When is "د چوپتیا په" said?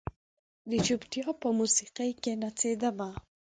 0.69-1.47